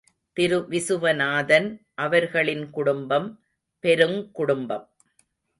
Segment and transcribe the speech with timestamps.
[0.37, 1.67] திரு விசுவநாதன்
[1.95, 3.29] அவர்களின் குடும்பம்
[3.83, 4.87] பெருங்குடும்பம்.